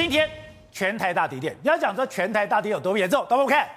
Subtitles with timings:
[0.00, 0.26] 今天
[0.72, 3.68] 全台大停电，你要讲说全台大停有多严重，都不看。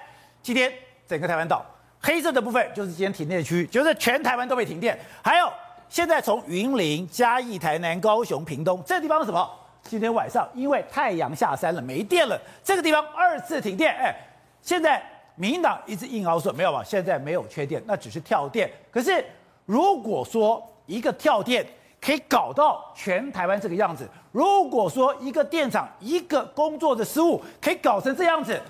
[0.42, 0.72] 今天
[1.06, 1.62] 整个台湾岛
[2.00, 4.98] 黑色的部分就是今天停电区域，就是全台湾都被停电。
[5.22, 5.52] 还有
[5.86, 9.46] 现在从云林、嘉义、台南、高雄、屏东这地方是什么？
[9.82, 13.94] 今天晚上因为太阳下山了，没电了，这个地方二次停电。
[13.94, 14.16] 哎，
[14.62, 15.02] 现在
[15.34, 18.70] 民进党一直硬凹说没有吧，现在没有缺电，那只是跳电。
[18.90, 19.22] 可是
[19.66, 21.66] 如果说一个跳电，
[22.04, 24.06] 可以搞到全台湾这个样子。
[24.30, 28.60] 如果说一个电厂一个工作的失误可以搞成这样子，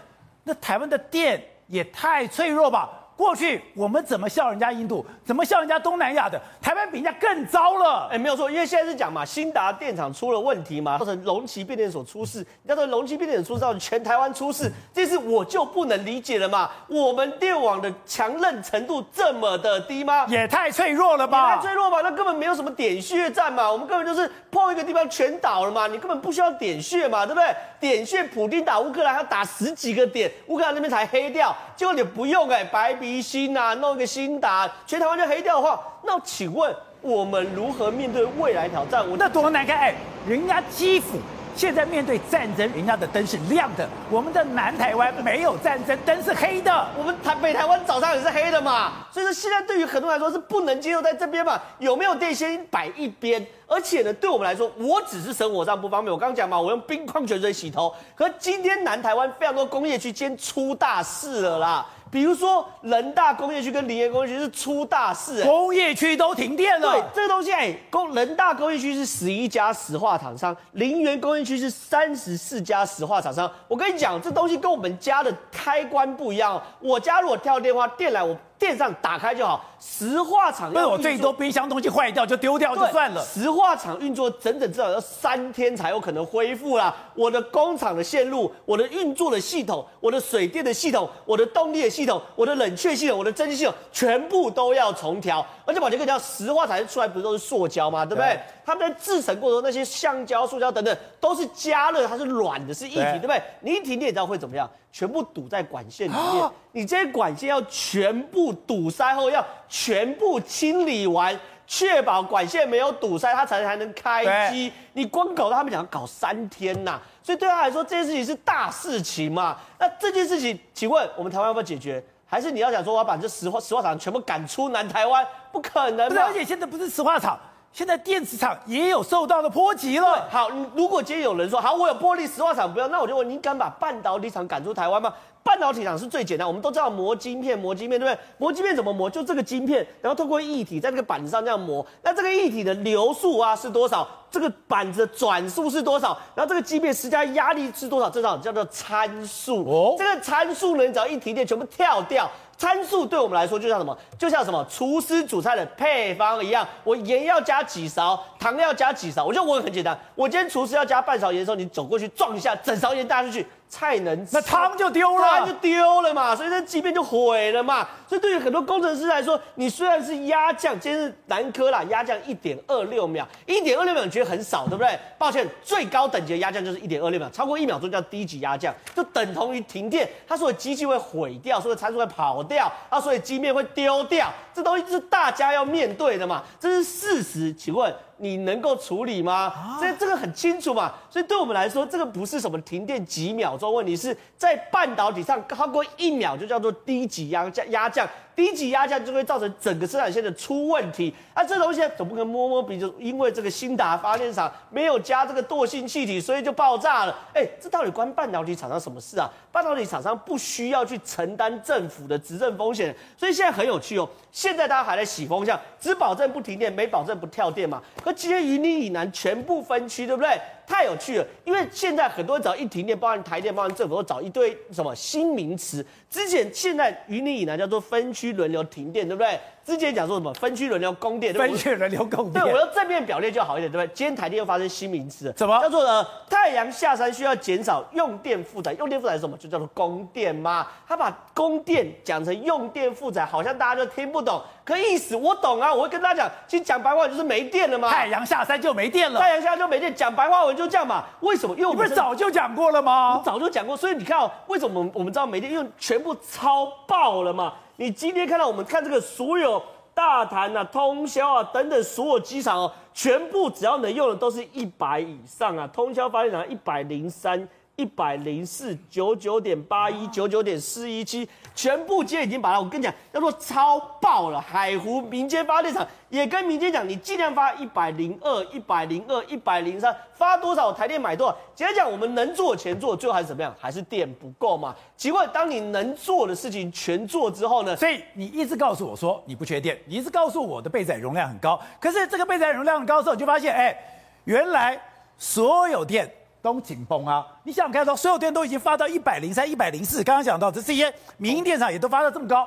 [0.44, 2.88] 那台湾的电也太脆弱吧。
[3.16, 8.08] 过去我们怎么笑人家印度，怎么笑人家东南亚的，台湾比人家更糟了。
[8.10, 16.68] 哎，没有错，因为现在是讲嘛，新达电厂出了问题嘛，造成龙崎变电所出事，叫做龙崎变电所出事，造成全台湾出事，这是我就不能理解了嘛。
[16.88, 20.26] 我们电网的强韧程度这么的低吗？
[20.28, 21.50] 也太脆弱了吧？
[21.50, 22.00] 也太脆弱吧？
[22.02, 27.54] 那根本没有什么点穴战嘛，我们根本就是碰一个地方全倒了嘛，你根本不需要点穴嘛，对不对？
[27.78, 32.98] 点穴，普丁打乌克兰要打十几个点，乌克兰那边才黑掉，结果你不用哎，白。
[33.04, 39.08] 一星啊，弄一个新打，全台湾就黑掉的话，那请问我们如何面对未来挑战？
[39.08, 39.76] 我那多难看！
[39.76, 39.94] 哎，
[40.26, 41.18] 人家基辅
[41.54, 46.86] 现在面对战争，人家的灯是亮的，我们的南台湾没有战争，灯是黑的。
[46.98, 48.92] 我们台北台湾早上也是黑的嘛。
[49.12, 53.46] 所以说现在对于很多人来说是不能接受在这边嘛，有没有电先摆一边。
[53.66, 56.12] 而且呢，对我们来说，我只是生活上不方便。
[56.12, 57.94] 我刚刚讲嘛，我用冰矿泉水洗头。
[58.16, 61.86] 可是今天南台湾非常多工业区今天出大事了啦。
[62.10, 66.92] 比如说，人大工业区跟林业工业区是出大事，欸，工业区都停电了。
[66.92, 73.50] 对，这个东西，哎，工人大工业区是十一家石化厂商，林园工业区是三十四家石化厂商。
[73.66, 76.62] 我跟你讲，这东西跟我们家的开关不一样。
[76.80, 78.36] 我家如果跳电话，电缆我。
[78.64, 83.22] 电上打开就好，石化厂那我最多冰箱东西坏掉就丢掉就算了。
[83.22, 86.96] 石化厂运作整整至少要三天才有可能恢复啦。
[87.14, 95.44] 我的工厂的线路，我的运作的系统，我的水电的系统，我的动力的系统，我的冷却系统，我的蒸汽系统，全部都要重调。
[95.66, 98.06] 而且宝杰哥讲，石化厂出来不是都是塑胶吗？
[98.06, 98.30] 对不对？
[98.30, 103.42] 对他们在制成过程中，那些橡胶、塑胶等等，都是加热，它是软的，是液体，对，不对？
[103.60, 104.66] 你一停你也知道会怎么样？
[104.94, 106.40] 全部堵在管线里面。
[106.40, 114.72] 啊、你这些管线要全部堵塞后，要全部清理完，确保管线没有堵塞，它才才能开机。
[114.92, 119.58] 你光搞到他们讲要搞三天呐，所以对他来说，这件事情是大事情嘛。
[119.80, 122.00] 那这件事情，请问我们台湾要不要解决？
[122.24, 125.26] 还是你要想说，我要把这石化石化厂全部赶出南台湾？
[125.50, 126.22] 不可能嘛。
[126.22, 127.36] 而且现在不是石化厂。
[127.74, 130.28] 现在电子厂也有受到的波及了。
[130.30, 135.12] 好，如果今天有人说好，我有玻璃石化厂不要，那我就问你，敢把半导体厂赶出台湾吗？
[135.42, 138.18] 半导体厂是最简单，我们都知道磨晶片，磨晶片对不对？
[138.38, 139.10] 磨晶片怎么磨？
[139.10, 141.84] 就这个晶片，然后透过液体在这个板子上这样磨。
[142.02, 144.06] 那这个液体的流速啊是多少？
[144.30, 146.16] 这个板子的转速是多少？
[146.36, 148.08] 然后这个晶片施加压力是多少？
[148.08, 149.68] 这种叫做参数。
[149.68, 152.30] 哦，这个参数呢，你只要一停电，全部跳掉。
[152.56, 153.96] 参数对我们来说就像什么？
[154.18, 154.64] 就像什么？
[154.70, 159.24] 厨师煮菜的配方一样，我盐要加几勺，糖要加几勺。
[159.24, 163.46] 我觉得我很简单，我今天厨师要加半勺盐的时候，你走过去撞一下，整勺盐搭出去。
[163.68, 167.86] 菜能吃，那汤就丢了，汤就丢了嘛，所以这机变就毁了嘛。
[168.06, 174.98] 所以对于很多工程师来说，你虽然是压降，今天是南科啦，压降一点二六秒，一点二六秒你觉得很少，对不对？
[175.18, 187.52] 抱歉，最高等级的压降就是一点二六秒，超过一秒钟叫低级压降，就等同于停电，它所有机器会毁掉，所有参数会跑掉，它所以机面会丢掉，这东西是大家要面对的嘛，这是事实。
[187.52, 187.92] 请问？
[188.18, 189.76] 你能够处理吗？
[189.80, 198.08] 这这个很清楚嘛，所以对我们来说，这个不是什么停电几秒钟问题，是在半导体上超过一秒就叫做低级压降压降。
[198.36, 207.16] 低级压降就会造成整个生产线的出问题，啊，这东西总不可能摸摸鼻子，因为这个兴达发电厂没有加这个惰性气体，所以就爆炸了。
[207.32, 209.30] 哎，这到底关半导体厂商什么事啊？
[209.52, 214.08] 半导体厂商不需要去承担政府的执政风险，所以现在很有趣哦。
[214.32, 217.80] 现在大家还在洗风向，只保证不停电，没保证不跳电嘛。
[218.02, 220.36] 可今天云林以南全部分区，对不对？
[220.66, 225.84] 太有趣了，因为现在很多人只要一停电，包含台电，包含政府，都找一堆什么新名词。
[226.08, 229.38] 之前现在云林以南叫做分区轮流停电，对不对？
[229.64, 232.44] 之前讲说什么分区轮流供电，分区轮流供电。
[232.44, 233.94] 对，我要正面表列就好一点，对不对？
[233.94, 236.06] 今天台电又发生新名词，怎么叫做呢？
[236.28, 239.34] 太阳下山需要减少用电负载，用电负载是什么？
[239.38, 240.66] 就叫做供电嘛。
[240.86, 244.40] 他把供电讲成用电负载，好像大家就听不懂。
[244.64, 247.88] 可意思我懂啊，我会跟大家讲，其实讲白话就是没电了嘛。
[247.90, 249.94] 太阳下山就没电了，太阳下山就没电。
[249.94, 251.04] 讲白话文就这样嘛。
[251.20, 251.54] 为什么？
[251.54, 253.16] 因为我们不是早就讲过了吗？
[253.16, 255.50] 我早就讲过，所以你看哦，为什么我们我们知道没电？
[255.50, 257.54] 因为全部超爆了嘛。
[257.76, 259.62] 你今天看到我们看这个所有。
[259.96, 267.48] 大潭啊，通宵啊，等等，所有机场哦，全部只要能用的都是一百以上啊，通宵发电厂一百零三。
[267.76, 274.40] 一百零四九九点八一九九点四一七，全部街已经把它，我跟你讲，叫做超爆了。
[274.40, 281.36] 海湖民间发电厂也跟民间讲，你尽量发一百零二、一百零二、一百零三，发多少台电买多少。
[281.54, 283.52] 简单讲，我们能做全做，最后还是怎么样？
[283.58, 284.72] 还是电不够嘛？
[284.96, 287.74] 奇怪，当你能做的事情全做之后呢？
[287.76, 293.76] 所以你一直告诉我说你不缺电，你一直告诉我的备载容量很高，可是这个备载容量很高的时候，你就发现，哎，
[294.24, 294.80] 原来
[295.18, 296.08] 所有电。
[296.44, 297.26] 都紧绷啊！
[297.42, 302.46] 你想看到所有店都已经发到一百零三、一百零四，刚刚讲到这这些民营电厂也都发到这么高，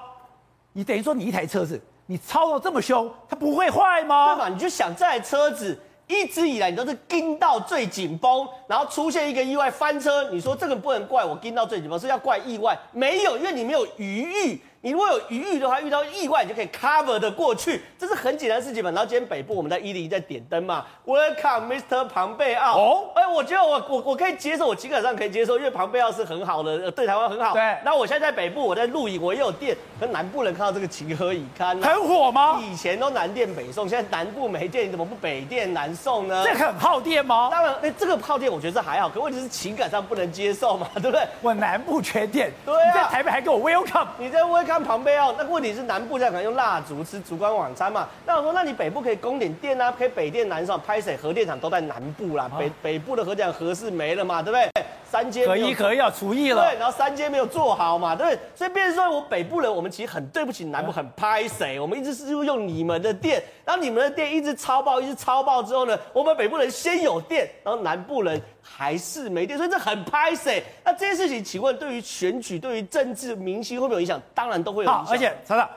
[0.73, 4.35] 你等于说你一台车子你操作这么凶，它不会坏吗？
[4.35, 4.49] 对吧？
[4.49, 5.75] 你就想这台车子
[6.07, 12.77] 一直以来你都是盯到最紧绷，然后出现一个意外翻车，你说这个不能怪我盯到最紧绷，是要怪意外？
[12.91, 14.61] 没有，因为你没有余裕。
[14.81, 18.91] 你如果有余裕的话，遇到意外你就可以 cover 的过去，这是很简单的事情嘛。
[18.91, 22.05] 然后今天北部我们在一零一在点灯嘛，Welcome Mr.
[22.05, 22.77] 庞贝奥。
[22.77, 27.53] 哦，哎，我觉得我我我可以接受，我基本上可以接受，因为庞贝奥是很好的，对台湾很好。
[27.53, 27.77] 对。
[27.83, 31.81] 那我现在在北部，我在录影，我也有电，跟南部人看到这个情何以堪？
[31.81, 32.61] 很火吗？
[32.61, 36.43] 以前都南电北送，现在南部没电，你怎么不北电南送呢？
[36.45, 37.49] 这很耗电吗？
[37.51, 41.27] 当然，哎，这个耗电我觉得是还好，可问题是情感上不能接受嘛， 对不对？
[41.41, 42.87] 我南部缺电，对啊。
[42.87, 45.47] 你在台北还给我 Welcome，你在 Welcome 旁边哦那。
[45.47, 48.07] 问题是南部在可能用蜡烛吃烛光晚餐嘛？
[48.25, 50.77] 那我说，那你北部可以供点电啊，可以北电南送。
[50.81, 51.17] 拍水？
[51.17, 54.85] 核电厂都在南部啦，北北部的核电厂核是没了嘛，对不对？
[55.09, 58.37] 三阶可一合一要除役了，对，然后三阶没有做好嘛，对？
[58.53, 61.79] 所以变成说我北部人，我们其实很对不起南部，很拍谁？
[61.79, 70.63] 我们一直是用你们的电，然后你们的电一直超爆，一直超爆之后呢，我们北部人先有电，然后南部人还是没电，所以这很拍谁？
[70.83, 74.21] 那这件事情，请问对于选举、对于政治、明星会不会有影响？
[74.33, 75.07] 当然都会有影响。
[75.09, 75.69] 而且，查查，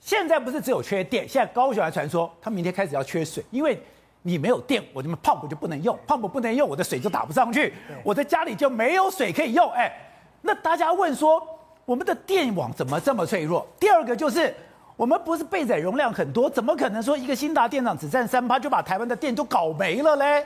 [0.00, 3.80] 现在不是只有缺电，现在高雄还传说他明天开始要缺水，因为。
[4.22, 7.72] 你没有电，我这边泡泡就不能用，泡泡不能用，我的水就打不上去，
[8.02, 9.70] 我的家里就没有水可以用。
[9.70, 9.90] 哎，
[10.42, 11.40] 那大家问说，
[11.84, 13.66] 我们的电网怎么这么脆弱？
[13.78, 14.54] 第二个就是，
[14.96, 20.44] 我们不是备载容量很多，怎么可能说一个新达电厂只占三趴就把台湾的电都搞没了嘞？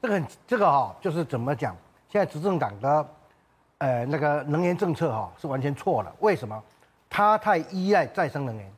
[0.00, 1.76] 这个这个哈、哦，就是怎么讲？
[2.08, 3.06] 现在执政党的，
[3.78, 6.14] 呃，那个能源政策哈、哦、是完全错了。
[6.20, 6.62] 为什么？
[7.10, 8.72] 他太依赖再生能源，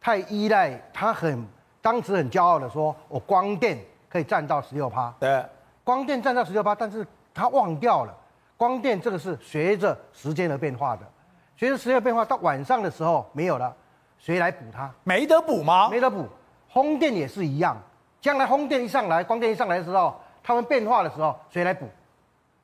[0.00, 1.44] 太依赖他很。
[1.82, 3.78] 当时很骄傲的说：“我光电
[4.08, 5.44] 可以占到十六趴。”对，
[5.82, 8.14] 光电占到十六趴，但是他忘掉了，
[8.56, 11.02] 光电这个是随着时间而变化的，
[11.56, 13.74] 随着时间变化，到晚上的时候没有了，
[14.18, 14.90] 谁来补它？
[15.04, 15.88] 没得补吗？
[15.88, 16.28] 没得补。
[16.72, 17.76] 风电也是一样，
[18.20, 21.88] 将来风电一上来，光电一上来的时候，它们变化的时候，谁来补？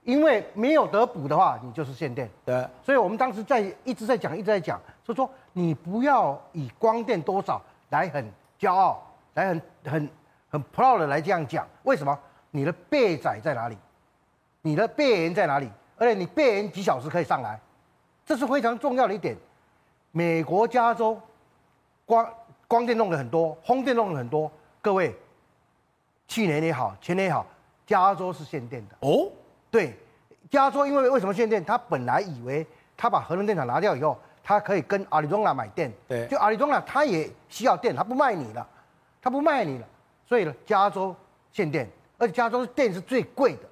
[0.05, 2.31] 因为没有得补的话，你就是限电。
[2.45, 8.25] 对，所以我们当时在一直在讲，一直在讲，所以说你不要以光电多少来很
[8.61, 9.03] 骄傲。
[9.37, 10.11] 来很很
[10.49, 12.19] 很 proud 的来这样讲，为什么？
[12.51, 13.77] 你的备载在哪里？
[14.63, 15.71] 你的备源在哪里？
[15.99, 17.61] 而且你备源几小时可以上来？
[18.25, 19.37] 这是非常重要的一点。
[20.11, 21.21] 美国加州
[22.07, 22.27] 光
[22.67, 24.51] 光电弄了很多，风电弄了很多。
[24.81, 25.15] 各位，
[26.27, 27.47] 去年也好，前年也好，
[27.87, 28.97] 加州是限电的。
[29.01, 29.31] 哦，
[29.71, 29.95] 对，
[30.51, 31.63] 加州因为为什么限电？
[31.63, 32.67] 他本来以为
[32.97, 35.93] 他把核能电厂拿掉以后，他可以跟阿里中纳买电。
[36.09, 38.67] 对，就阿里中纳他也需要电，他不卖你了。
[39.27, 39.87] 他不卖你了，
[40.25, 41.13] 所以呢，加州
[41.51, 43.63] 限电，而且加州的电是最贵的，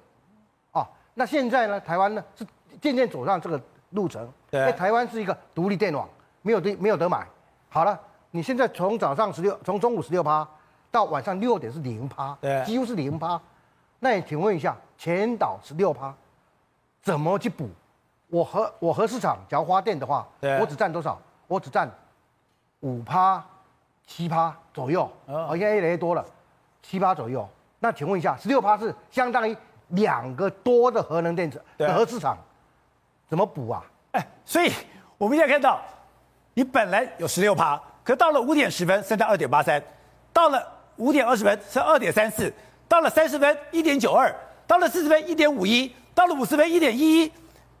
[0.77, 2.45] 啊，那现在呢，台湾呢是
[2.81, 3.57] 渐渐走上这个
[3.91, 6.09] 路程，对，因为台湾是一个独立电网，
[6.41, 7.25] 没有得没有得买。
[7.69, 7.97] 好了，
[8.31, 10.45] 你现在从早上十六，从中午十六趴，
[10.91, 13.39] 到晚上六点是零趴，对，几乎是零趴。
[13.99, 16.13] 那你请问一下，前岛十六趴，
[17.01, 17.69] 怎么去补？
[18.27, 21.17] 我和我和市场只要花电的话，对，我只占多少？
[21.47, 21.89] 我只占
[22.81, 23.41] 五趴。
[24.07, 26.23] 七趴左右，哦，现在越来越多了，
[26.81, 27.47] 七趴左右。
[27.79, 29.55] 那请问一下，十六趴是相当于
[29.89, 32.37] 两个多的核能电池的核市场，
[33.27, 33.83] 怎么补啊？
[34.11, 34.71] 哎，所以
[35.17, 35.79] 我们现在看到，
[36.53, 39.81] 你本来有十六趴，可到了五点十分升到二点八三，
[40.31, 40.65] 到了
[40.97, 42.51] 五点二十分升二点三四，
[42.87, 44.33] 到了三十分一点九二，
[44.65, 47.31] 到了四十分一点五一，到了五十分一点一一，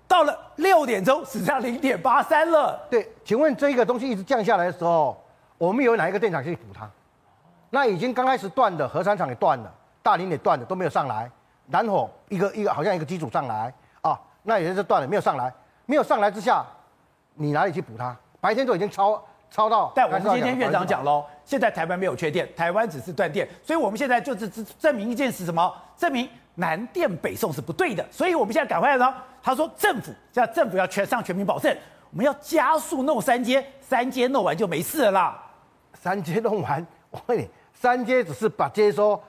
[0.07, 2.79] 到了六点钟只剩零点八三了。
[2.89, 5.19] 对，请问这个东西一直降下来的时候？
[5.57, 6.89] 我们有哪一个电厂去补它？
[7.69, 11.29] 那已经刚开始断的，核三厂也断了，大林也断了，都没有上来。
[11.67, 15.51] 南火一个一个好像一个机组上来啊，那也是断了，没有上来，
[15.85, 16.63] 没有上来之下，
[17.33, 18.15] 你哪里去补它？
[18.39, 19.91] 白天都已经超超到。
[19.95, 25.73] 但我们今天院长讲喽，现在台湾没有缺电，台湾只是断电，所以我们现在就是证明一件事，什么？
[25.97, 28.05] 证明南电北送是不对的。
[28.11, 31.75] 所以我们现在赶快呢，他说政府现在政府要全上全民保证，
[32.11, 35.41] 我们要加速弄三阶，三阶弄完就没事了啦。
[36.05, 39.19] 三阶弄完，我问你，三阶只是把接收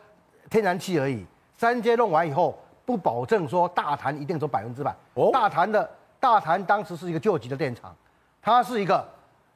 [0.50, 1.24] 天然气而已。
[1.56, 2.54] 三阶弄完以后，
[2.84, 4.94] 不保证说大潭一定走百分之百。
[5.14, 5.90] 哦大潭的
[6.20, 7.96] 大潭当时是一个旧级的电厂，
[8.42, 9.08] 它是一个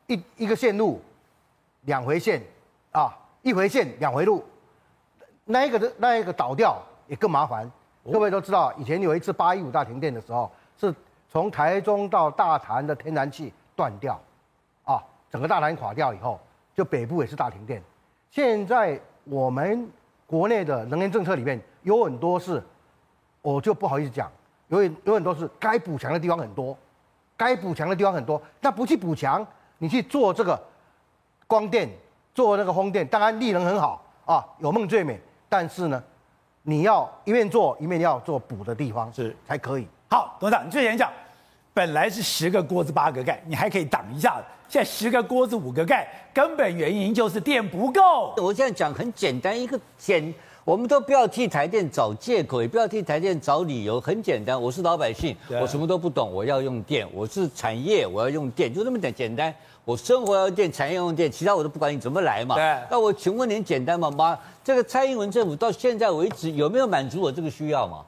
[0.07, 0.99] 一一个线路，
[1.83, 2.43] 两回线
[2.91, 4.43] 啊，一回线两回路，
[5.45, 7.71] 那一个的那一个倒掉也更麻烦。
[8.11, 10.95] 各位都知道，以前有一次八一五大停电的时候，是
[11.29, 14.19] 从台中到大潭的天然气断掉，
[14.85, 16.41] 啊，整个大潭垮掉以后，
[16.75, 17.83] 就北部也是大停电。
[18.31, 19.89] 现在我们
[20.27, 22.62] 国内的能源政策里面有很多是，
[23.43, 24.31] 我就不好意思讲，
[24.69, 26.77] 有有很多是该补强的地方很多，
[27.37, 29.47] 该补强的地方很多，那不去补强，
[29.79, 30.62] 你去做这个
[31.47, 31.89] 光电，
[32.35, 36.03] 做那个风电，当然利能很好啊，有梦最美，但是呢，
[36.62, 39.89] 你要一面做一面要做补的地方是才可以。
[40.09, 41.11] 好，董事长，你最前讲，
[41.73, 48.35] 本来是十个锅子八个盖，你还可以挡一下的，现在十个锅子五个盖，根本原因就是电不够。
[48.39, 50.35] 我现在讲很简单，一个简，
[50.65, 54.61] 我们都不要替台电找借口，也不要替台电找理由，很简单。
[54.61, 59.55] 我是老百姓，我什么都不懂，我要用电；我是产业，我要用电，就这么简简单。
[59.85, 62.57] 我生活要用电，产业用电，其他我都不管你怎么来嘛。
[62.57, 64.11] 对那我请问您简单吗？
[64.11, 68.05] 妈，这个蔡英文政府到现在为止有没有满足我这个需要吗？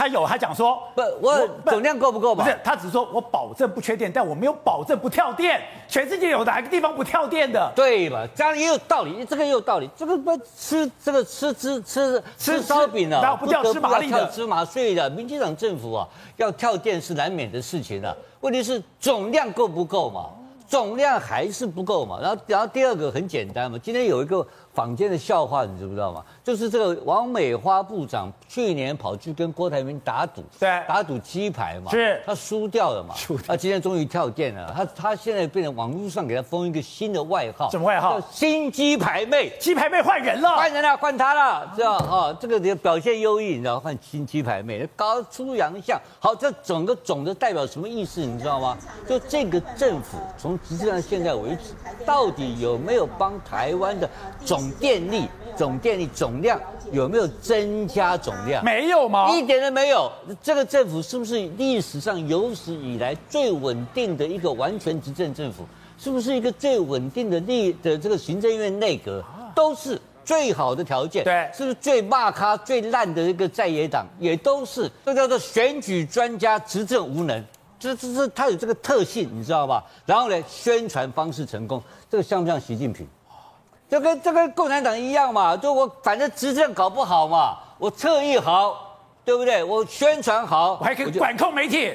[0.00, 2.42] 他有，他讲说，不，我总量够不够嘛？
[2.42, 5.60] 不是，他只是说我保证不缺电，但我没有保证不跳电。
[5.86, 7.70] 全世界有哪个地方不跳电的？
[7.76, 8.26] 对吧？
[8.34, 9.90] 这样也有道理，这个也有道理。
[9.94, 15.10] 这个不吃这个吃吃吃吃吃烧饼然啊，后不跳得芝麻粒的芝麻碎的。
[15.10, 18.16] 民进党政府啊，要跳电是难免的事情啊。
[18.40, 20.30] 问题是总量够不够嘛？
[20.66, 22.18] 总量还是不够嘛。
[22.22, 23.78] 然后，然后第二个很简单嘛。
[23.82, 24.46] 今天有一个
[24.80, 26.24] 坊间的笑话，你知不知道吗？
[26.42, 34.72] 就是这个王美花部长去年跑去跟郭台铭打赌，对打赌鸡排嘛，是他输掉了嘛，输掉他今天终于跳电了。
[34.74, 39.52] 他他现在变成网络上给他封一个新的外号，什么外号叫新鸡排妹。
[39.60, 42.34] 鸡排妹换人了，换人了，换他了，知道啊？
[42.40, 43.78] 这个表现优异，你知道？
[43.78, 46.00] 换新鸡排妹，高出洋相。
[46.18, 48.22] 好，这整个总的代表什么意思？
[48.22, 48.78] 你知道吗？
[49.06, 51.74] 就这个政府从执政到现在为止，
[52.06, 54.08] 到底有没有帮台湾的
[54.42, 56.60] 总电力、总电力总量
[56.92, 58.64] 有没有增加总量？
[58.64, 59.28] 没有吗？
[59.30, 60.10] 一点都没有。
[60.42, 65.64] 这个政府是不是历史上有史以来最稳定的一个完全执政政府？
[65.98, 69.22] 是不是一个最稳定的立的这个行政院内阁
[69.54, 71.22] 都是最好的条件？
[71.24, 74.90] 对是不是最骂咖、最烂的一个在野党也都是？
[75.04, 77.44] 这叫做选举专家执政无能，
[77.78, 79.84] 这这这他有这个特性，你知道吧？
[80.06, 83.06] 然后呢，宣传方式成功，这个像不像习近平？
[83.90, 89.64] 这跟这跟共产党一样嘛，就我反正执政搞不好嘛，我策艺好，对不对？
[89.64, 91.92] 我宣传好，我还可以管控媒体。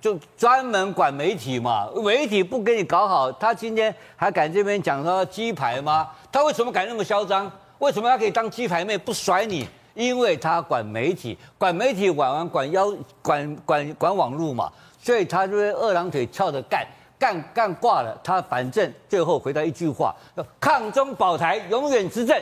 [0.00, 6.08] 就专门管媒体嘛，媒体不给你搞好，他今天还敢这边讲说鸡排吗？
[6.32, 7.52] 他为什么敢那么嚣张？
[7.78, 9.68] 为什么他可以当鸡排妹不甩你？
[9.92, 16.86] 因为他管媒体，管媒体管完管腰管管管网路嘛，所以他就会二郎腿翘着干
[17.18, 20.14] 干干挂了，他反正最后回到一句话：
[20.60, 22.36] 抗中保台，永远执政。